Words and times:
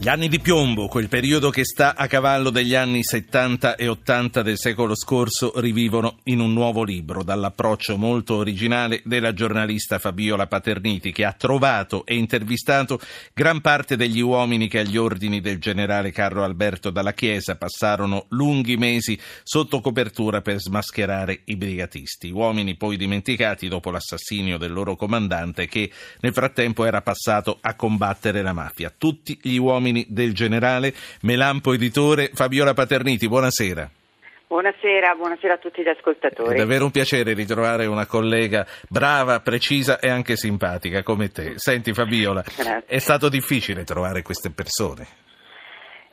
Gli 0.00 0.08
anni 0.08 0.28
di 0.28 0.38
piombo, 0.38 0.86
quel 0.86 1.08
periodo 1.08 1.50
che 1.50 1.64
sta 1.64 1.96
a 1.96 2.06
cavallo 2.06 2.50
degli 2.50 2.76
anni 2.76 3.02
70 3.02 3.74
e 3.74 3.88
80 3.88 4.42
del 4.42 4.56
secolo 4.56 4.94
scorso, 4.94 5.58
rivivono 5.58 6.18
in 6.24 6.38
un 6.38 6.52
nuovo 6.52 6.84
libro, 6.84 7.24
dall'approccio 7.24 7.96
molto 7.96 8.36
originale 8.36 9.02
della 9.04 9.34
giornalista 9.34 9.98
Fabiola 9.98 10.46
Paterniti, 10.46 11.10
che 11.10 11.24
ha 11.24 11.32
trovato 11.32 12.06
e 12.06 12.14
intervistato 12.14 13.00
gran 13.34 13.60
parte 13.60 13.96
degli 13.96 14.20
uomini 14.20 14.68
che 14.68 14.78
agli 14.78 14.96
ordini 14.96 15.40
del 15.40 15.58
generale 15.58 16.12
Carlo 16.12 16.44
Alberto 16.44 16.90
Dalla 16.90 17.12
Chiesa 17.12 17.56
passarono 17.56 18.26
lunghi 18.28 18.76
mesi 18.76 19.18
sotto 19.42 19.80
copertura 19.80 20.42
per 20.42 20.60
smascherare 20.60 21.40
i 21.46 21.56
brigatisti. 21.56 22.30
Uomini 22.30 22.76
poi 22.76 22.96
dimenticati 22.96 23.66
dopo 23.66 23.90
l'assassinio 23.90 24.58
del 24.58 24.72
loro 24.72 24.94
comandante 24.94 25.66
che 25.66 25.90
nel 26.20 26.32
frattempo 26.32 26.84
era 26.84 27.02
passato 27.02 27.58
a 27.60 27.74
combattere 27.74 28.42
la 28.42 28.52
mafia. 28.52 28.94
Tutti 28.96 29.36
gli 29.42 29.56
uomini 29.56 29.86
uomini 29.88 30.06
del 30.08 30.34
generale. 30.34 30.92
Melampo 31.22 31.72
editore, 31.72 32.30
Fabiola 32.32 32.74
Paterniti, 32.74 33.28
buonasera. 33.28 33.90
Buonasera, 34.46 35.14
buonasera 35.14 35.54
a 35.54 35.58
tutti 35.58 35.82
gli 35.82 35.88
ascoltatori. 35.88 36.54
È 36.54 36.58
davvero 36.58 36.84
un 36.86 36.90
piacere 36.90 37.34
ritrovare 37.34 37.84
una 37.84 38.06
collega 38.06 38.66
brava, 38.88 39.40
precisa 39.40 39.98
e 39.98 40.08
anche 40.08 40.36
simpatica 40.36 41.02
come 41.02 41.28
te. 41.28 41.52
Senti 41.56 41.92
Fabiola, 41.92 42.42
Grazie. 42.42 42.84
è 42.86 42.98
stato 42.98 43.28
difficile 43.28 43.84
trovare 43.84 44.22
queste 44.22 44.50
persone? 44.50 45.06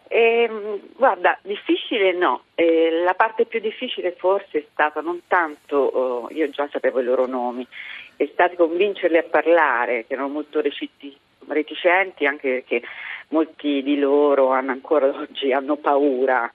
Eh, 0.07 0.49
guarda, 0.95 1.39
difficile 1.43 2.13
no, 2.13 2.43
eh, 2.55 3.01
la 3.03 3.13
parte 3.15 3.45
più 3.45 3.59
difficile 3.59 4.13
forse 4.17 4.59
è 4.59 4.65
stata 4.71 5.01
non 5.01 5.21
tanto, 5.27 5.77
oh, 5.77 6.27
io 6.31 6.49
già 6.49 6.67
sapevo 6.71 6.99
i 6.99 7.03
loro 7.03 7.25
nomi, 7.25 7.65
è 8.15 8.29
stato 8.31 8.67
convincerli 8.67 9.17
a 9.17 9.23
parlare, 9.23 10.05
che 10.05 10.13
erano 10.13 10.29
molto 10.29 10.59
reticenti 11.47 12.25
anche 12.25 12.49
perché 12.65 12.81
molti 13.29 13.81
di 13.83 13.97
loro 13.97 14.51
hanno 14.51 14.71
ancora 14.71 15.07
oggi 15.15 15.51
hanno 15.51 15.75
paura 15.77 16.51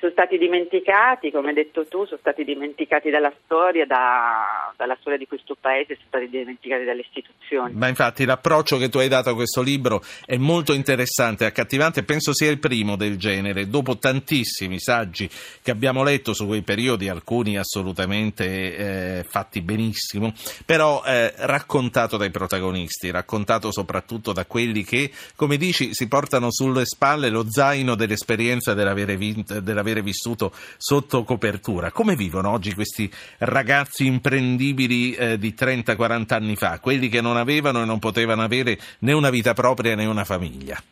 sono 0.00 0.12
stati 0.12 0.38
dimenticati, 0.38 1.30
come 1.30 1.48
hai 1.48 1.54
detto 1.54 1.86
tu, 1.86 2.06
sono 2.06 2.18
stati 2.18 2.42
dimenticati 2.42 3.10
dalla 3.10 3.30
storia, 3.44 3.84
da, 3.84 4.72
dalla 4.74 4.96
storia 4.98 5.18
di 5.18 5.26
questo 5.26 5.54
paese, 5.60 5.94
sono 5.96 6.06
stati 6.08 6.28
dimenticati 6.30 6.84
dalle 6.84 7.02
istituzioni. 7.02 7.74
Ma 7.74 7.86
infatti 7.86 8.24
l'approccio 8.24 8.78
che 8.78 8.88
tu 8.88 8.96
hai 8.96 9.08
dato 9.08 9.28
a 9.28 9.34
questo 9.34 9.60
libro 9.60 10.02
è 10.24 10.38
molto 10.38 10.72
interessante, 10.72 11.44
accattivante, 11.44 12.02
penso 12.02 12.32
sia 12.32 12.50
il 12.50 12.58
primo 12.58 12.96
del 12.96 13.18
genere, 13.18 13.68
dopo 13.68 13.98
tantissimi 13.98 14.80
saggi 14.80 15.28
che 15.62 15.70
abbiamo 15.70 16.02
letto 16.02 16.32
su 16.32 16.46
quei 16.46 16.62
periodi, 16.62 17.10
alcuni 17.10 17.58
assolutamente 17.58 19.18
eh, 19.18 19.24
fatti 19.24 19.60
benissimo, 19.60 20.32
però 20.64 21.02
eh, 21.04 21.34
raccontato 21.36 22.16
dai 22.16 22.30
protagonisti, 22.30 23.10
raccontato 23.10 23.70
soprattutto 23.70 24.32
da 24.32 24.46
quelli 24.46 24.82
che, 24.82 25.10
come 25.36 25.58
dici, 25.58 25.92
si 25.92 26.08
portano 26.08 26.50
sulle 26.50 26.86
spalle 26.86 27.28
lo 27.28 27.44
zaino 27.50 27.94
dell'esperienza 27.94 28.72
dell'avere 28.72 29.16
vinto, 29.16 29.60
dell'avere 29.60 29.88
avere 29.90 30.02
vissuto 30.02 30.52
sotto 30.76 31.24
copertura. 31.24 31.90
Come 31.90 32.16
vivono 32.16 32.50
oggi 32.50 32.74
questi 32.74 33.10
ragazzi 33.38 34.06
imprendibili 34.06 35.12
eh, 35.14 35.38
di 35.38 35.54
30-40 35.56 36.34
anni 36.34 36.56
fa, 36.56 36.78
quelli 36.80 37.08
che 37.08 37.20
non 37.20 37.36
avevano 37.36 37.82
e 37.82 37.84
non 37.84 37.98
potevano 37.98 38.42
avere 38.42 38.78
né 39.00 39.12
una 39.12 39.30
vita 39.30 39.52
propria 39.52 39.94
né 39.94 40.06
una 40.06 40.24
famiglia? 40.24 40.82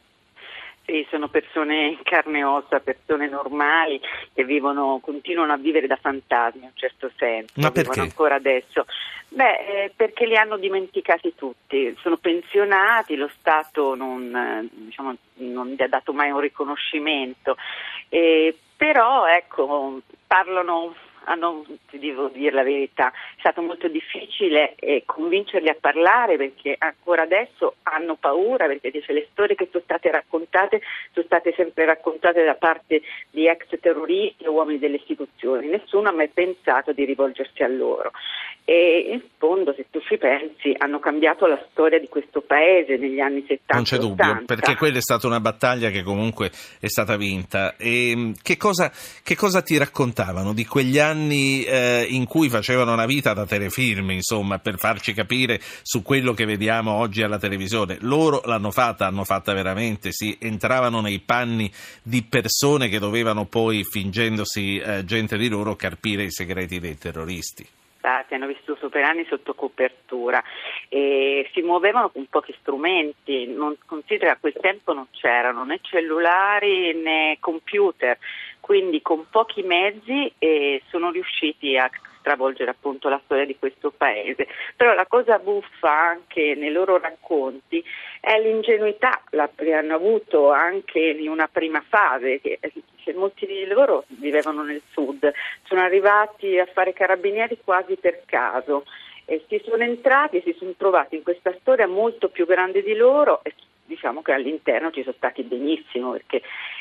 Sì, 0.88 1.06
sono 1.10 1.28
persone 1.28 1.88
in 1.88 2.02
carne 2.02 2.38
e 2.38 2.44
ossa, 2.44 2.80
persone 2.80 3.28
normali 3.28 4.00
che 4.32 4.42
vivono, 4.42 5.00
continuano 5.02 5.52
a 5.52 5.58
vivere 5.58 5.86
da 5.86 5.98
fantasmi 6.00 6.60
in 6.60 6.68
un 6.68 6.72
certo 6.72 7.10
senso. 7.14 7.52
Ma 7.56 7.70
perché? 7.70 7.90
Vivono 7.90 8.08
ancora 8.08 8.36
adesso. 8.36 8.86
Beh, 9.28 9.84
eh, 9.84 9.92
perché 9.94 10.24
li 10.24 10.34
hanno 10.34 10.56
dimenticati 10.56 11.34
tutti, 11.34 11.94
sono 12.00 12.16
pensionati, 12.16 13.16
lo 13.16 13.28
Stato 13.38 13.94
non, 13.94 14.34
eh, 14.34 14.66
diciamo, 14.70 15.14
non 15.34 15.68
gli 15.68 15.82
ha 15.82 15.88
dato 15.88 16.14
mai 16.14 16.30
un 16.30 16.40
riconoscimento, 16.40 17.58
eh, 18.08 18.56
però 18.74 19.26
ecco, 19.26 20.00
parlano 20.26 20.94
hanno, 21.28 21.64
ti 21.90 21.98
devo 21.98 22.28
dire 22.28 22.52
la 22.52 22.62
verità, 22.62 23.10
è 23.10 23.40
stato 23.40 23.62
molto 23.62 23.88
difficile 23.88 24.74
eh, 24.76 25.02
convincerli 25.04 25.68
a 25.68 25.76
parlare 25.78 26.36
perché 26.36 26.74
ancora 26.78 27.22
adesso 27.22 27.76
hanno 27.82 28.16
paura 28.16 28.66
perché 28.66 28.90
dice, 28.90 29.12
le 29.12 29.28
storie 29.30 29.54
che 29.54 29.68
sono 29.70 29.84
state 29.84 30.10
raccontate 30.10 30.80
sono 31.12 31.26
state 31.26 31.52
sempre 31.56 31.84
raccontate 31.84 32.44
da 32.44 32.54
parte 32.54 33.02
di 33.30 33.46
ex 33.46 33.78
terroristi 33.80 34.46
o 34.46 34.52
uomini 34.52 34.78
delle 34.78 34.96
istituzioni, 34.96 35.68
nessuno 35.68 36.08
ha 36.08 36.12
mai 36.12 36.28
pensato 36.28 36.92
di 36.92 37.04
rivolgersi 37.04 37.62
a 37.62 37.68
loro 37.68 38.10
e 38.64 39.08
in 39.12 39.22
fondo 39.38 39.72
se 39.72 39.86
tu 39.90 39.98
ci 40.00 40.18
pensi 40.18 40.74
hanno 40.76 40.98
cambiato 40.98 41.46
la 41.46 41.58
storia 41.70 41.98
di 41.98 42.08
questo 42.08 42.42
paese 42.42 42.96
negli 42.96 43.18
anni 43.18 43.40
70. 43.40 43.74
Non 43.74 43.84
c'è 43.84 43.96
dubbio, 43.96 44.42
perché 44.44 44.76
quella 44.76 44.98
è 44.98 45.00
stata 45.00 45.26
una 45.26 45.40
battaglia 45.40 45.88
che 45.88 46.02
comunque 46.02 46.50
è 46.78 46.86
stata 46.86 47.16
vinta. 47.16 47.76
E 47.76 48.34
che 48.42 48.58
cosa, 48.58 48.92
che 49.22 49.36
cosa 49.36 49.62
ti 49.62 49.78
raccontavano 49.78 50.52
di 50.52 50.66
quegli 50.66 50.98
anni? 50.98 51.17
Anni 51.18 51.64
eh, 51.64 52.06
in 52.08 52.26
cui 52.26 52.48
facevano 52.48 52.92
una 52.92 53.06
vita 53.06 53.32
da 53.32 53.44
telefilm, 53.44 54.10
insomma, 54.12 54.58
per 54.58 54.78
farci 54.78 55.12
capire 55.12 55.58
su 55.82 56.02
quello 56.02 56.32
che 56.32 56.44
vediamo 56.44 56.92
oggi 56.92 57.22
alla 57.22 57.38
televisione. 57.38 57.98
Loro 58.00 58.40
l'hanno 58.44 58.70
fatta, 58.70 59.06
hanno 59.06 59.24
fatta 59.24 59.52
veramente, 59.52 60.12
si 60.12 60.36
entravano 60.40 61.00
nei 61.00 61.18
panni 61.18 61.70
di 62.02 62.22
persone 62.22 62.88
che 62.88 62.98
dovevano 62.98 63.46
poi, 63.46 63.84
fingendosi 63.84 64.78
eh, 64.78 65.04
gente 65.04 65.36
di 65.36 65.48
loro, 65.48 65.74
carpire 65.74 66.22
i 66.22 66.30
segreti 66.30 66.78
dei 66.78 66.96
terroristi. 66.96 67.66
Hanno 68.30 68.46
vissuto 68.46 68.88
per 68.88 69.04
anni 69.04 69.26
sotto 69.28 69.52
copertura 69.54 70.42
e 70.88 71.48
si 71.52 71.60
muovevano 71.60 72.10
con 72.10 72.26
pochi 72.28 72.54
strumenti, 72.60 73.46
non 73.46 73.76
considera 73.86 74.32
a 74.32 74.38
quel 74.38 74.54
tempo 74.60 74.92
non 74.92 75.08
c'erano 75.10 75.64
né 75.64 75.78
cellulari 75.82 76.94
né 76.94 77.36
computer, 77.40 78.18
quindi 78.60 79.02
con 79.02 79.26
pochi 79.30 79.62
mezzi 79.62 80.32
eh, 80.38 80.82
sono 80.88 81.10
riusciti 81.10 81.76
a 81.76 81.90
stravolgere 82.18 82.70
appunto 82.70 83.08
la 83.08 83.20
storia 83.24 83.46
di 83.46 83.56
questo 83.58 83.90
paese. 83.90 84.46
Però 84.76 84.92
la 84.94 85.06
cosa 85.06 85.38
buffa 85.38 85.90
anche 85.90 86.54
nei 86.54 86.70
loro 86.70 86.98
racconti 86.98 87.82
è 88.20 88.38
l'ingenuità 88.40 89.22
che 89.54 89.72
hanno 89.72 89.94
avuto 89.94 90.50
anche 90.50 91.00
in 91.00 91.28
una 91.28 91.48
prima 91.48 91.82
fase, 91.86 92.40
che 92.40 92.58
molti 93.14 93.46
di 93.46 93.64
loro 93.66 94.04
vivevano 94.08 94.62
nel 94.62 94.82
sud, 94.90 95.32
sono 95.62 95.80
arrivati 95.80 96.58
a 96.58 96.66
fare 96.66 96.92
carabinieri 96.92 97.58
quasi 97.64 97.96
per 97.96 98.22
caso 98.26 98.84
e 99.30 99.44
si 99.46 99.60
sono 99.62 99.82
entrati 99.82 100.38
e 100.38 100.42
si 100.42 100.54
sono 100.58 100.72
trovati 100.74 101.16
in 101.16 101.22
questa 101.22 101.54
storia 101.60 101.86
molto 101.86 102.30
più 102.30 102.46
grande 102.46 102.82
di 102.82 102.94
loro 102.94 103.44
e 103.44 103.52
diciamo 103.84 104.22
che 104.22 104.32
all'interno 104.32 104.90
ci 104.90 105.02
sono 105.02 105.14
stati 105.18 105.42
benissimo 105.42 106.12
perché 106.12 106.40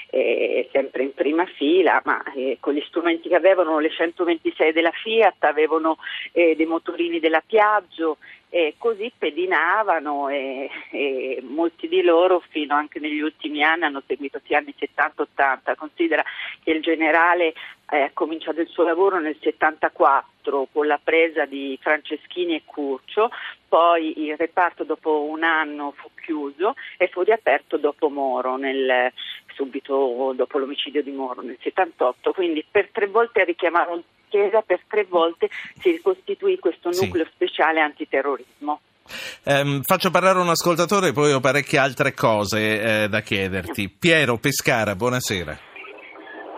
eh, 0.10 0.70
sempre 0.72 1.04
in 1.04 1.14
prima 1.14 1.46
fila, 1.46 2.02
ma 2.06 2.24
eh, 2.34 2.58
con 2.60 2.74
gli 2.74 2.84
strumenti 2.88 3.30
che 3.30 3.36
avevano 3.36 3.80
le 3.80 3.90
126 3.90 4.72
della 4.72 4.92
Fiat, 4.92 5.44
avevano 5.44 5.98
eh, 6.32 6.56
dei 6.56 6.66
motorini 6.66 7.20
della 7.20 7.44
Piaggio 7.46 8.18
e 8.50 8.76
così 8.78 9.12
pedinavano 9.16 10.30
e, 10.30 10.70
e, 10.92 11.44
molti 11.44 11.90
di 11.90 12.02
loro 12.02 12.42
fino 12.50 12.76
anche 12.76 13.00
negli 13.00 13.20
ultimi 13.20 13.62
anni 13.62 13.84
hanno 13.84 14.02
seguito 14.06 14.40
gli 14.46 14.54
anni 14.54 14.74
70-80. 14.80 15.76
Considera 15.76 16.24
che 16.64 16.72
il 16.72 16.82
generale 16.82 17.54
eh, 17.90 18.02
ha 18.02 18.12
cominciato 18.14 18.62
il 18.62 18.68
suo 18.68 18.84
lavoro 18.84 19.20
nel 19.20 19.38
74 19.42 20.70
con 20.72 20.88
la 20.88 21.00
presa 21.04 21.46
di 21.46 21.78
Franceschini 21.82 22.56
e 22.56 22.62
Curcio, 22.66 23.30
poi 23.68 24.26
il 24.26 24.38
reparto 24.38 24.86
dopo 24.86 25.24
un 25.24 25.44
anno 25.44 25.94
fu 25.98 26.10
chiuso 26.22 26.74
e 26.98 27.10
fu 27.10 27.22
riaperto 27.24 27.76
dopo 27.78 28.10
Moro, 28.10 28.56
nel, 28.56 29.12
subito 29.58 30.34
dopo 30.36 30.60
l'omicidio 30.60 31.02
di 31.02 31.12
Moro 31.12 31.42
nel 31.42 31.58
78, 31.60 32.32
quindi 32.32 32.64
per 32.70 32.90
tre 32.92 33.08
volte 33.08 33.44
richiamarono 33.44 34.04
Chiesa, 34.30 34.62
per 34.62 34.82
tre 34.88 35.06
volte 35.06 35.48
si 35.80 35.92
ricostituì 35.92 36.60
questo 36.60 36.90
nucleo 36.90 37.24
sì. 37.24 37.32
speciale 37.34 37.80
antiterrorismo. 37.80 38.82
Eh, 39.46 39.80
faccio 39.84 40.12
parlare 40.12 40.40
un 40.40 40.50
ascoltatore 40.50 41.08
e 41.08 41.14
poi 41.14 41.32
ho 41.32 41.40
parecchie 41.40 41.80
altre 41.80 42.14
cose 42.14 43.04
eh, 43.04 43.08
da 43.08 43.22
chiederti. 43.22 43.90
Piero 43.90 44.36
Pescara, 44.36 44.96
buonasera. 44.96 45.58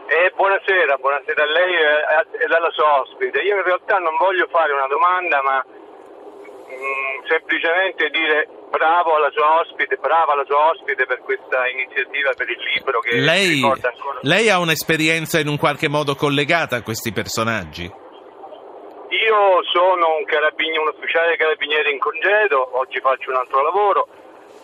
Eh, 0.10 0.34
buonasera, 0.36 0.98
buonasera 0.98 1.44
a 1.44 1.46
lei 1.46 1.74
e, 1.78 2.46
alla 2.50 2.72
sua 2.72 3.02
ospite. 3.02 3.40
Io 3.42 3.56
in 3.56 3.64
realtà 3.64 4.00
non 4.00 4.18
voglio 4.18 4.48
fare 4.50 4.74
una 4.74 4.88
domanda, 4.88 5.42
ma 5.44 5.64
mh, 5.64 6.74
mm, 6.74 7.28
semplicemente 7.30 8.10
dire 8.10 8.59
bravo 8.70 9.16
alla 9.16 9.30
sua 9.32 9.60
ospite, 9.60 9.98
brava 9.98 10.34
alla 10.34 10.46
sua 10.46 10.70
ospite 10.70 11.06
per 11.06 11.20
questa 11.20 11.68
iniziativa 11.68 12.32
per 12.36 12.50
il 12.50 12.60
libro 12.74 13.00
che 13.00 13.16
lei, 13.18 13.48
ricorda 13.56 13.90
ancora. 13.90 14.20
Lei 14.22 14.50
ha 14.50 14.60
un'esperienza 14.60 15.40
in 15.40 15.48
un 15.48 15.58
qualche 15.58 15.88
modo 15.88 16.16
collegata 16.16 16.78
a 16.78 16.82
questi 16.82 17.12
personaggi? 17.12 17.84
Io 17.84 19.64
sono 19.74 20.18
un, 20.18 20.26
un 20.26 20.88
ufficiale 20.96 21.36
carabinieri 21.36 21.92
in 21.92 22.00
congedo, 22.00 22.78
oggi 22.78 23.00
faccio 23.00 23.32
un 23.32 23.38
altro 23.38 23.62
lavoro 23.64 24.08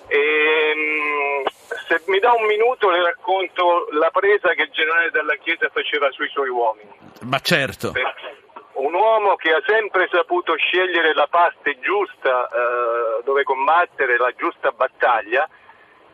e 0.08 0.74
mm, 0.76 1.46
se 1.88 2.02
mi 2.08 2.20
dà 2.20 2.32
un 2.34 2.46
minuto 2.46 2.90
le 2.90 3.04
racconto 3.04 3.88
la 3.92 4.12
presa 4.12 4.54
che 4.54 4.64
il 4.64 4.72
generale 4.72 5.10
della 5.10 5.36
Chiesa 5.36 5.70
faceva 5.74 6.12
sui 6.12 6.30
suoi 6.30 6.50
uomini. 6.50 6.94
Ma 7.22 7.40
certo. 7.40 7.92
Perché 7.92 8.45
un 8.76 8.94
uomo 8.94 9.36
che 9.36 9.54
ha 9.54 9.62
sempre 9.66 10.08
saputo 10.12 10.56
scegliere 10.56 11.14
la 11.14 11.28
parte 11.30 11.80
giusta 11.80 12.48
eh, 12.48 13.24
dove 13.24 13.44
combattere, 13.44 14.18
la 14.18 14.32
giusta 14.36 14.72
battaglia, 14.72 15.48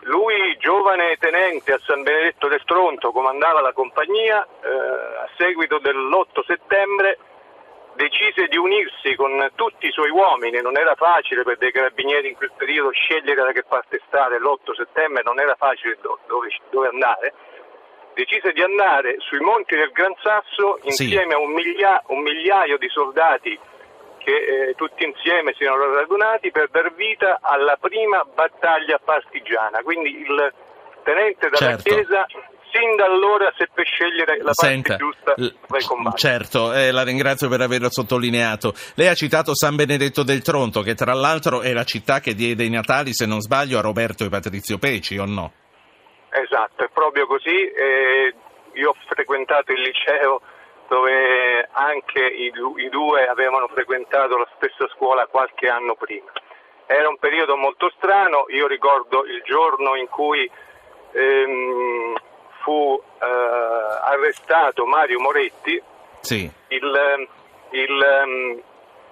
Lui, 0.02 0.58
giovane 0.58 1.18
tenente 1.18 1.74
a 1.74 1.80
San 1.80 2.04
Benedetto 2.04 2.48
del 2.48 2.64
Tronto, 2.66 3.12
comandava 3.12 3.62
la 3.62 3.74
compagnia, 3.74 4.44
eh, 4.44 4.68
a 4.70 5.30
seguito 5.38 5.78
dell'8 5.80 6.44
settembre 6.46 7.18
decise 7.94 8.48
di 8.48 8.58
unirsi 8.58 9.16
con 9.16 9.52
tutti 9.56 9.88
i 9.88 9.92
suoi 9.92 10.10
uomini, 10.10 10.62
non 10.62 10.78
era 10.78 10.96
facile 10.96 11.44
per 11.44 11.58
dei 11.58 11.72
carabinieri 11.72 12.30
in 12.30 12.36
quel 12.36 12.52
periodo 12.56 12.92
scegliere 12.92 13.44
da 13.44 13.52
che 13.52 13.64
parte 13.64 14.02
stare. 14.08 14.40
L'8 14.40 14.76
settembre, 14.76 15.24
non 15.24 15.40
era 15.40 15.56
facile 15.56 15.98
dove, 16.02 16.50
dove 16.70 16.88
andare, 16.88 17.34
decise 18.14 18.52
di 18.52 18.62
andare 18.62 19.16
sui 19.20 19.40
monti 19.40 19.76
del 19.76 19.92
Gran 19.92 20.14
Sasso 20.22 20.80
insieme 20.84 21.32
sì. 21.32 21.34
a 21.34 21.40
un, 21.40 21.52
miglia, 21.52 22.04
un, 22.08 22.22
migliaio 22.22 22.78
di 22.78 22.90
soldati 22.90 23.58
che 24.18 24.70
eh, 24.70 24.76
tutti 24.76 25.04
insieme 25.04 25.54
si 25.58 25.64
erano 25.64 25.94
radunati 25.94 26.52
per 26.52 26.70
dar 26.70 26.94
vita 26.94 27.40
alla 27.42 27.78
prima 27.80 28.24
battaglia 28.24 29.00
partigiana. 29.04 29.82
Quindi 29.82 30.22
il 30.22 30.54
tenente 31.04 31.50
della 31.50 31.78
certo. 31.78 31.90
Chiesa 31.90 32.26
sin 32.72 32.96
da 32.96 33.06
allora 33.06 33.52
seppe 33.58 33.84
scegliere 33.84 34.38
la 34.38 34.54
parte 34.54 34.66
Senta, 34.66 34.96
giusta 34.96 35.34
per 35.36 35.86
combattere. 35.86 36.18
Certo, 36.18 36.74
eh, 36.74 36.92
la 36.92 37.04
ringrazio 37.04 37.50
per 37.50 37.62
averlo 37.62 37.90
sottolineato. 37.92 38.74
Lei 38.96 39.08
ha 39.08 39.14
citato 39.14 39.56
San 39.56 39.76
Benedetto 39.76 40.24
del 40.24 40.42
Tronto, 40.42 40.82
che 40.82 40.96
tra 40.96 41.14
l'altro 41.14 41.62
è 41.62 41.74
la 41.74 41.84
città 41.84 42.20
che 42.20 42.34
diede 42.34 42.64
i 42.64 42.70
Natali, 42.70 43.14
se 43.14 43.26
non 43.26 43.42
sbaglio, 43.42 43.78
a 43.78 43.82
Roberto 43.82 44.24
e 44.24 44.30
Patrizio 44.30 44.78
Peci, 44.78 45.18
o 45.18 45.26
no? 45.26 45.52
Esatto, 46.32 46.84
è 46.84 46.90
proprio 46.90 47.28
così. 47.28 47.72
Eh, 47.72 48.34
io 48.74 48.90
ho 48.90 48.96
frequentato 49.08 49.72
il 49.74 49.82
liceo 49.82 50.42
dove 50.88 51.70
anche 51.72 52.20
i, 52.20 52.52
i 52.78 52.90
due 52.90 53.28
avevano 53.28 53.68
frequentato 53.68 54.38
la 54.38 54.48
stessa 54.56 54.88
scuola 54.90 55.28
qualche 55.28 55.68
anno 55.68 55.96
prima. 55.96 56.32
Era 56.86 57.08
un 57.08 57.18
periodo 57.18 57.56
molto 57.56 57.90
strano, 57.96 58.46
io 58.50 58.68
ricordo 58.68 59.24
il 59.24 59.42
giorno 59.46 59.96
in 59.96 60.10
cui 60.10 60.50
ehm, 61.12 62.16
fu 62.62 63.02
eh, 63.22 63.26
arrestato 63.26 64.86
Mario 64.86 65.20
Moretti, 65.20 65.82
sì. 66.20 66.50
il, 66.68 67.28
il, 67.70 68.24
um, 68.26 68.62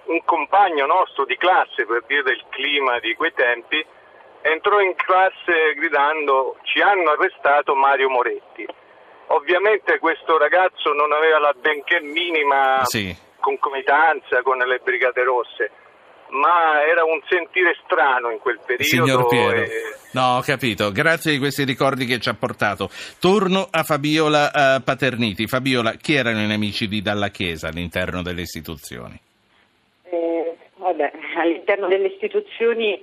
un 0.04 0.24
compagno 0.24 0.84
nostro 0.84 1.24
di 1.24 1.36
classe, 1.38 1.86
per 1.86 2.04
dire 2.06 2.22
del 2.22 2.44
clima 2.50 2.98
di 2.98 3.14
quei 3.14 3.32
tempi, 3.32 3.84
entrò 4.42 4.80
in 4.80 4.94
classe 4.94 5.74
gridando 5.76 6.56
ci 6.62 6.80
hanno 6.80 7.10
arrestato 7.10 7.74
Mario 7.74 8.08
Moretti. 8.08 8.66
Ovviamente 9.28 9.98
questo 9.98 10.38
ragazzo 10.38 10.92
non 10.92 11.12
aveva 11.12 11.38
la 11.38 11.54
benché 11.60 12.00
minima 12.00 12.84
sì. 12.84 13.14
concomitanza 13.38 14.42
con 14.42 14.58
le 14.58 14.80
Brigate 14.82 15.22
Rosse, 15.22 15.70
ma 16.30 16.84
era 16.84 17.04
un 17.04 17.20
sentire 17.28 17.76
strano 17.84 18.30
in 18.30 18.38
quel 18.38 18.58
periodo. 18.64 19.06
Signor 19.06 19.26
Piero. 19.28 19.62
E... 19.62 19.70
No, 20.12 20.38
ho 20.38 20.40
capito. 20.40 20.90
Grazie 20.90 21.30
di 21.30 21.38
questi 21.38 21.62
ricordi 21.62 22.06
che 22.06 22.18
ci 22.18 22.28
ha 22.28 22.34
portato. 22.34 22.90
Torno 23.20 23.68
a 23.70 23.84
Fabiola 23.84 24.50
uh, 24.52 24.82
Paterniti. 24.82 25.46
Fabiola, 25.46 25.92
chi 25.92 26.14
erano 26.14 26.40
i 26.40 26.46
nemici 26.46 26.88
di 26.88 27.00
Dalla 27.00 27.28
Chiesa 27.28 27.68
all'interno 27.68 28.22
delle 28.22 28.40
istituzioni? 28.40 29.20
Eh, 30.10 30.56
vabbè, 30.74 31.12
all'interno 31.36 31.86
delle 31.86 32.08
istituzioni 32.08 32.98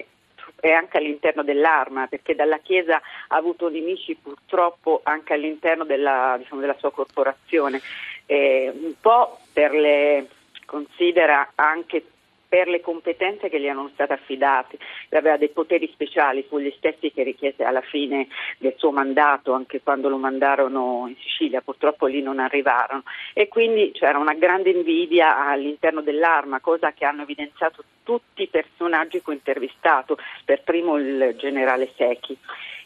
e 0.60 0.72
anche 0.72 0.98
all'interno 0.98 1.44
dell'arma, 1.44 2.08
perché 2.08 2.36
dalla 2.36 2.60
Chiesa 2.60 3.02
ha 3.28 3.36
avuto 3.36 3.70
nemici 3.70 4.16
purtroppo 4.16 5.02
anche 5.04 5.34
all'interno 5.34 5.86
della, 5.86 6.36
diciamo, 6.38 6.62
della 6.62 6.76
sua 6.78 6.92
corporazione, 6.92 7.82
eh, 8.26 8.72
un 8.74 8.94
po' 9.00 9.40
per 9.54 9.72
le 9.72 10.28
considera 10.66 11.52
anche 11.56 12.04
per 12.48 12.68
le 12.68 12.82
competenze 12.82 13.50
che 13.50 13.60
gli 13.60 13.66
erano 13.66 13.90
state 13.94 14.14
affidate, 14.14 14.78
aveva 15.10 15.38
dei 15.38 15.50
poteri 15.50 15.90
speciali, 15.92 16.46
fu 16.48 16.60
gli 16.60 16.74
stessi 16.78 17.12
che 17.12 17.24
richiese 17.24 17.64
alla 17.64 17.82
fine 17.82 18.28
del 18.58 18.74
suo 18.78 18.92
mandato, 18.92 19.54
anche 19.54 19.82
quando 19.82 20.10
lo 20.10 20.18
mandarono 20.18 21.06
in 21.08 21.16
Sicilia, 21.22 21.62
purtroppo 21.62 22.06
lì 22.06 22.22
non 22.22 22.40
arrivarono 22.40 23.04
e 23.34 23.48
quindi 23.48 23.92
c'era 23.92 24.18
una 24.18 24.34
grande 24.34 24.70
invidia 24.70 25.48
all'interno 25.48 26.02
dell'arma, 26.02 26.60
cosa 26.60 26.94
che 26.94 27.06
hanno 27.06 27.24
evidenziato 27.24 27.84
tutti 28.04 28.44
i 28.44 28.48
personaggi 28.48 29.22
che 29.22 29.30
ho 29.30 29.34
intervistato, 29.34 30.18
per 30.46 30.64
primo 30.64 30.98
il 30.98 31.36
generale 31.38 31.92
Secchi. 31.96 32.38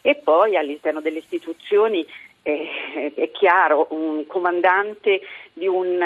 E 0.01 0.15
poi 0.15 0.57
all'interno 0.57 0.99
delle 0.99 1.19
istituzioni 1.19 2.03
eh, 2.41 3.13
è 3.15 3.29
chiaro, 3.29 3.87
un 3.91 4.25
comandante 4.25 5.21
di 5.53 5.67
un 5.67 6.01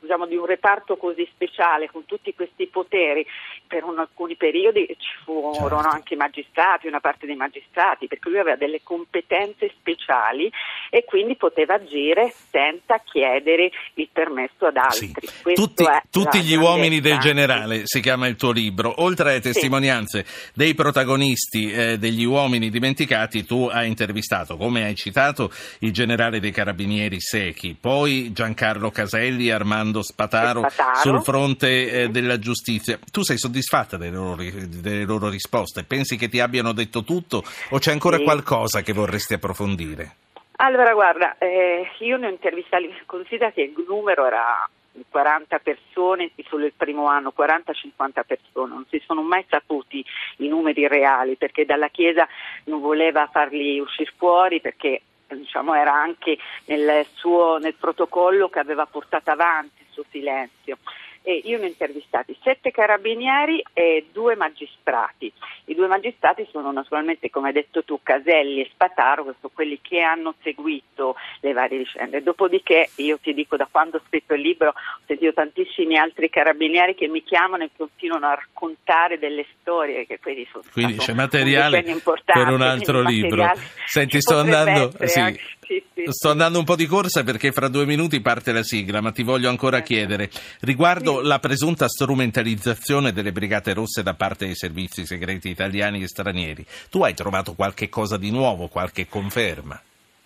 diciamo, 0.00 0.26
di 0.26 0.36
un 0.36 0.46
reparto 0.46 0.96
così 0.96 1.28
speciale 1.32 1.88
con 1.90 2.04
tutti 2.04 2.34
questi 2.34 2.66
poteri, 2.66 3.26
per 3.66 3.84
un, 3.84 3.98
alcuni 3.98 4.36
periodi 4.36 4.86
ci 4.98 5.16
furono 5.24 5.68
certo. 5.68 5.88
anche 5.88 6.16
magistrati, 6.16 6.86
una 6.86 7.00
parte 7.00 7.26
dei 7.26 7.36
magistrati, 7.36 8.06
perché 8.06 8.28
lui 8.28 8.38
aveva 8.38 8.56
delle 8.56 8.80
competenze 8.82 9.70
speciali 9.78 10.50
e 10.90 11.04
quindi 11.04 11.36
poteva 11.36 11.74
agire 11.74 12.32
senza 12.50 13.00
chiedere 13.04 13.70
il 13.94 14.08
permesso 14.12 14.66
ad 14.66 14.76
altri. 14.76 15.12
Sì. 15.20 15.54
Tutti, 15.54 15.84
tutti 16.10 16.40
gli 16.40 16.54
uomini 16.54 17.00
del 17.00 17.18
generale 17.18 17.82
si 17.84 18.00
chiama 18.00 18.26
il 18.26 18.36
tuo 18.36 18.52
libro. 18.52 19.02
Oltre 19.02 19.30
alle 19.30 19.40
testimonianze 19.40 20.24
sì. 20.24 20.50
dei 20.54 20.74
protagonisti, 20.74 21.70
eh, 21.70 21.98
degli 21.98 22.24
uomini 22.24 22.70
dimenticati, 22.70 23.44
tu 23.44 23.68
hai 23.70 23.88
intervistato, 23.88 24.56
come 24.56 24.84
hai 24.84 24.94
citato, 24.94 25.50
il 25.80 25.92
generale 25.92 26.40
dei 26.40 26.50
carabinieri 26.50 27.20
Secchi, 27.20 27.76
poi 27.78 28.32
Giancarlo 28.32 28.90
Caselli, 28.90 29.50
Armando 29.50 29.87
Spataro, 30.02 30.68
Spataro. 30.68 30.98
sul 30.98 31.22
fronte 31.22 31.90
eh, 31.90 32.08
della 32.08 32.38
giustizia. 32.38 32.98
Tu 33.10 33.22
sei 33.22 33.38
soddisfatta 33.38 33.96
delle 33.96 34.16
loro, 34.16 34.42
delle 34.42 35.04
loro, 35.04 35.28
risposte? 35.28 35.84
Pensi 35.84 36.16
che 36.16 36.28
ti 36.28 36.40
abbiano 36.40 36.72
detto 36.72 37.02
tutto 37.04 37.42
o 37.70 37.78
c'è 37.78 37.92
ancora 37.92 38.16
sì. 38.16 38.24
qualcosa 38.24 38.82
che 38.82 38.92
vorresti 38.92 39.34
approfondire? 39.34 40.16
Allora, 40.60 40.92
guarda, 40.92 41.38
eh, 41.38 41.88
io 42.00 42.16
ne 42.16 42.26
ho 42.26 42.30
intervistati, 42.30 42.92
considera 43.06 43.52
che 43.52 43.62
il 43.62 43.84
numero 43.86 44.26
era 44.26 44.68
40 45.08 45.58
persone 45.58 46.30
solo 46.48 46.64
il 46.64 46.72
primo 46.76 47.06
anno, 47.06 47.32
40-50 47.36 48.24
persone, 48.26 48.74
non 48.74 48.84
si 48.88 49.00
sono 49.06 49.22
mai 49.22 49.44
saputi 49.48 50.04
i 50.38 50.48
numeri 50.48 50.88
reali 50.88 51.36
perché 51.36 51.64
dalla 51.64 51.88
Chiesa 51.88 52.26
non 52.64 52.80
voleva 52.80 53.28
farli 53.30 53.78
uscire 53.78 54.12
fuori 54.16 54.60
perché 54.60 55.02
diciamo, 55.36 55.74
era 55.74 55.92
anche 55.92 56.38
nel, 56.66 57.06
suo, 57.14 57.58
nel 57.58 57.74
protocollo 57.74 58.48
che 58.48 58.58
aveva 58.58 58.86
portato 58.86 59.30
avanti 59.30 59.82
il 59.82 59.88
suo 59.90 60.04
silenzio 60.10 60.78
e 61.22 61.42
io 61.44 61.58
ne 61.58 61.64
ho 61.64 61.68
intervistati 61.68 62.36
sette 62.42 62.70
carabinieri 62.70 63.62
e 63.72 64.06
due 64.12 64.36
magistrati. 64.36 65.32
I 65.66 65.74
due 65.74 65.86
magistrati 65.86 66.46
sono 66.50 66.72
naturalmente, 66.72 67.30
come 67.30 67.48
hai 67.48 67.52
detto 67.52 67.84
tu, 67.84 68.00
Caselli 68.02 68.62
e 68.62 68.70
Spataro, 68.72 69.24
che 69.24 69.34
sono 69.40 69.52
quelli 69.54 69.78
che 69.82 70.00
hanno 70.00 70.34
seguito 70.42 71.16
le 71.40 71.52
varie 71.52 71.78
vicende. 71.78 72.22
Dopodiché, 72.22 72.90
io 72.96 73.18
ti 73.18 73.34
dico, 73.34 73.56
da 73.56 73.68
quando 73.70 73.98
ho 73.98 74.02
scritto 74.06 74.34
il 74.34 74.40
libro, 74.40 74.68
ho 74.68 75.00
sentito 75.06 75.32
tantissimi 75.34 75.98
altri 75.98 76.30
carabinieri 76.30 76.94
che 76.94 77.08
mi 77.08 77.22
chiamano 77.22 77.64
e 77.64 77.70
continuano 77.76 78.26
a 78.26 78.34
raccontare 78.34 79.18
delle 79.18 79.44
storie. 79.60 80.06
Che 80.06 80.18
quindi 80.20 80.48
sono 80.50 80.64
quindi 80.72 80.96
c'è 80.96 81.12
materiale 81.12 81.84
un 81.86 82.00
per 82.24 82.48
un 82.48 82.62
altro 82.62 83.02
libro. 83.02 83.44
Senti, 83.84 84.20
sto 84.20 84.38
andando. 84.38 84.92
Sì. 85.04 85.18
Anche, 85.18 85.40
sì, 85.68 85.82
sì, 85.92 86.04
sto 86.08 86.30
andando 86.30 86.58
un 86.58 86.64
po' 86.64 86.76
di 86.76 86.86
corsa 86.86 87.22
perché 87.22 87.52
fra 87.52 87.68
due 87.68 87.84
minuti 87.84 88.22
parte 88.22 88.52
la 88.52 88.62
sigla, 88.62 89.02
ma 89.02 89.10
ti 89.10 89.22
voglio 89.22 89.50
ancora 89.50 89.80
chiedere 89.80 90.30
riguardo 90.60 91.07
la 91.16 91.38
presunta 91.38 91.88
strumentalizzazione 91.88 93.12
delle 93.12 93.32
Brigate 93.32 93.72
Rosse 93.74 94.02
da 94.02 94.14
parte 94.14 94.46
dei 94.46 94.54
servizi 94.54 95.06
segreti 95.06 95.48
italiani 95.48 96.02
e 96.02 96.08
stranieri. 96.08 96.64
Tu 96.90 97.02
hai 97.02 97.14
trovato 97.14 97.54
qualche 97.54 97.88
cosa 97.88 98.16
di 98.16 98.30
nuovo, 98.30 98.68
qualche 98.68 99.08
conferma? 99.08 99.80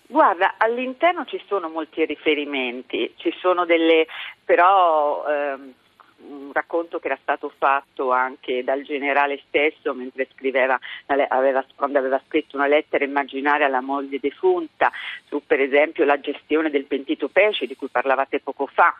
Guarda, 0.07 0.55
all'interno 0.57 1.25
ci 1.25 1.41
sono 1.47 1.69
molti 1.69 2.05
riferimenti, 2.05 3.13
ci 3.17 3.33
sono 3.41 3.65
delle, 3.65 4.05
però 4.45 5.25
ehm, 5.27 5.73
un 6.27 6.51
racconto 6.53 6.99
che 6.99 7.07
era 7.07 7.19
stato 7.21 7.51
fatto 7.57 8.11
anche 8.11 8.63
dal 8.63 8.83
generale 8.83 9.41
stesso 9.47 9.93
mentre 9.93 10.27
scriveva, 10.33 10.79
aveva, 11.05 11.65
quando 11.75 11.97
aveva 11.97 12.21
scritto 12.27 12.55
una 12.55 12.67
lettera 12.67 13.03
immaginaria 13.03 13.65
alla 13.65 13.81
moglie 13.81 14.19
defunta 14.19 14.91
su 15.27 15.41
per 15.45 15.59
esempio 15.59 16.05
la 16.05 16.19
gestione 16.19 16.69
del 16.69 16.85
pentito 16.85 17.29
pesce 17.29 17.67
di 17.67 17.75
cui 17.75 17.87
parlavate 17.89 18.39
poco 18.39 18.67
fa. 18.67 18.95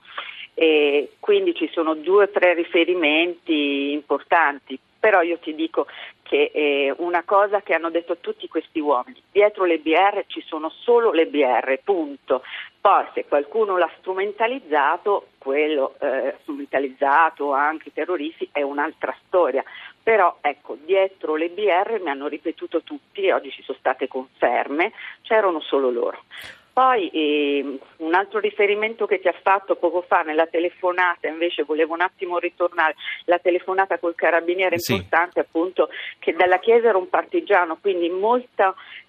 E 0.56 1.14
quindi 1.20 1.56
ci 1.56 1.68
sono 1.72 1.96
due 1.96 2.26
o 2.26 2.30
tre 2.30 2.54
riferimenti 2.54 3.92
importanti, 3.92 4.78
però 5.04 5.22
io 5.22 5.38
ti 5.38 5.54
dico 5.54 5.86
che 6.22 6.50
è 6.54 6.96
una 7.02 7.24
cosa 7.26 7.62
che 7.62 7.74
hanno 7.74 7.90
detto 7.90 8.20
tutti 8.20 8.48
questi 8.48 8.80
uomini, 8.80 9.22
dietro 9.34 9.66
le 9.66 9.80
BR 9.80 10.24
ci 10.28 10.42
sono 10.48 10.70
solo 10.70 11.12
le 11.12 11.28
BR, 11.28 11.78
punto. 11.84 12.42
Poi 12.80 13.04
se 13.14 13.26
qualcuno 13.26 13.78
l'ha 13.78 13.92
strumentalizzato, 13.98 15.28
quello 15.40 15.96
eh, 16.00 16.38
strumentalizzato 16.44 17.52
anche 17.52 17.90
i 17.90 17.94
terroristi 17.94 18.48
è 18.54 18.62
un'altra 18.62 19.14
storia. 19.28 19.62
Però 20.02 20.38
ecco, 20.40 20.78
dietro 20.82 21.36
le 21.36 21.50
BR 21.50 22.00
mi 22.02 22.10
hanno 22.10 22.28
ripetuto 22.28 22.82
tutti 22.82 23.30
oggi 23.30 23.52
ci 23.52 23.62
sono 23.62 23.78
state 23.78 24.08
conferme, 24.08 24.94
c'erano 25.24 25.60
solo 25.60 25.90
loro. 25.90 26.24
Poi 26.74 27.08
eh, 27.10 27.78
un 27.98 28.14
altro 28.16 28.40
riferimento 28.40 29.06
che 29.06 29.20
ti 29.20 29.28
ha 29.28 29.40
fatto 29.44 29.76
poco 29.76 30.02
fa 30.02 30.22
nella 30.22 30.48
telefonata, 30.48 31.28
invece 31.28 31.64
volevo 31.64 31.94
un 31.94 32.02
attimo 32.02 32.40
ritornare, 32.40 32.96
la 33.26 33.38
telefonata 33.38 34.00
col 34.00 34.16
carabiniere 34.16 34.80
sì. 34.80 34.94
importante 34.94 35.40
appunto 35.40 35.90
che 36.18 36.34
dalla 36.34 36.58
Chiesa 36.58 36.90
era 36.90 36.98
un 36.98 37.10
partigiano, 37.10 37.78
quindi 37.80 38.10
molti 38.10 38.52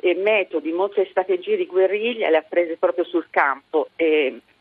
eh, 0.01 0.15
metodi, 0.15 0.73
molte 0.73 1.07
strategie 1.09 1.57
di 1.57 1.67
guerriglia 1.67 2.29
le 2.29 2.37
ha 2.37 2.45
prese 2.47 2.77
proprio 2.77 3.05
sul 3.05 3.27
campo. 3.31 3.89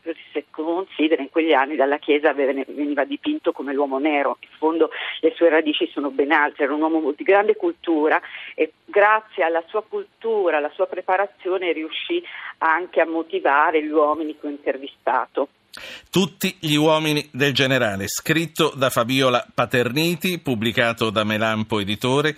E, 0.04 0.14
se 0.32 0.44
considera 0.50 1.22
in 1.22 1.30
quegli 1.30 1.52
anni 1.52 1.76
dalla 1.76 1.98
Chiesa 1.98 2.32
veniva 2.34 3.04
dipinto 3.04 3.52
come 3.52 3.72
l'uomo 3.72 3.98
nero, 3.98 4.36
in 4.40 4.48
fondo 4.58 4.90
le 5.20 5.32
sue 5.34 5.48
radici 5.48 5.88
sono 5.92 6.10
ben 6.10 6.30
altre, 6.30 6.64
era 6.64 6.74
un 6.74 6.82
uomo 6.82 7.12
di 7.16 7.24
grande 7.24 7.56
cultura 7.56 8.20
e 8.54 8.72
grazie 8.84 9.44
alla 9.44 9.64
sua 9.68 9.82
cultura, 9.82 10.58
alla 10.58 10.70
sua 10.74 10.86
preparazione 10.86 11.72
riuscì 11.72 12.22
anche 12.58 13.00
a 13.00 13.06
motivare 13.06 13.82
gli 13.82 13.90
uomini 13.90 14.38
che 14.38 14.46
ho 14.46 14.50
intervistato. 14.50 15.48
Tutti 16.08 16.56
gli 16.60 16.76
uomini 16.76 17.28
del 17.32 17.52
generale, 17.52 18.06
scritto 18.06 18.72
da 18.76 18.90
Fabiola 18.90 19.44
Paterniti, 19.52 20.38
pubblicato 20.38 21.10
da 21.10 21.24
Melampo 21.24 21.80
Editore, 21.80 22.36